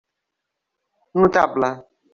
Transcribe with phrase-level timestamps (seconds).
[1.13, 1.71] Notable.